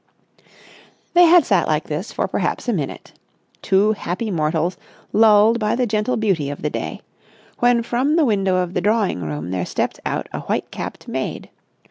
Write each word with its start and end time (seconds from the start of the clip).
They 1.13 1.25
had 1.27 1.45
sat 1.45 1.67
like 1.67 1.83
this 1.83 2.11
for 2.11 2.27
perhaps 2.27 2.67
a 2.67 2.73
minute—two 2.73 3.91
happy 3.91 4.31
mortals 4.31 4.75
lulled 5.13 5.59
by 5.59 5.75
the 5.75 5.85
gentle 5.85 6.17
beauty 6.17 6.49
of 6.49 6.63
the 6.63 6.71
day—when 6.71 7.83
from 7.83 8.15
the 8.15 8.25
window 8.25 8.55
of 8.55 8.73
the 8.73 8.81
drawing 8.81 9.21
room 9.21 9.51
there 9.51 9.63
stepped 9.63 9.99
out 10.03 10.27
a 10.33 10.39
white 10.39 10.71
capped 10.71 11.07
maid. 11.07 11.51